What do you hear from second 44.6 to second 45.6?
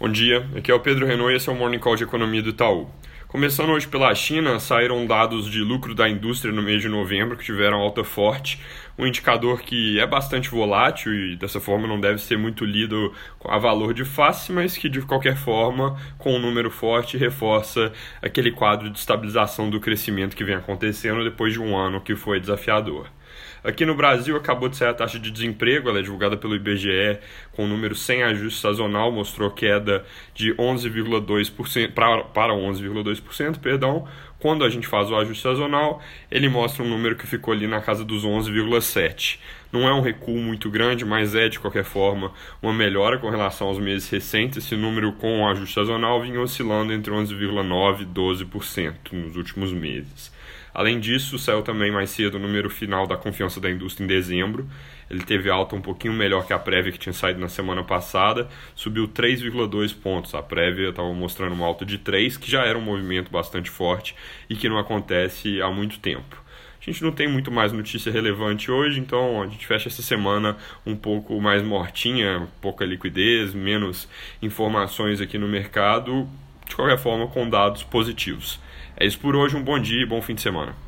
Esse número com o